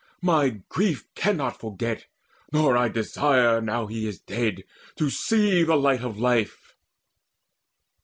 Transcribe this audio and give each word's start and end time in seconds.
My 0.23 0.63
grief 0.67 1.05
cannot 1.13 1.59
forget, 1.59 2.07
nor 2.51 2.75
I 2.75 2.87
desire, 2.89 3.61
Now 3.61 3.85
he 3.85 4.07
is 4.07 4.19
dead, 4.19 4.63
to 4.95 5.11
see 5.11 5.61
the 5.61 5.75
light 5.77 6.01
of 6.01 6.17
life." 6.17 6.75